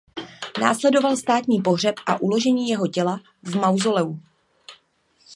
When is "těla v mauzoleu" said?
2.87-4.19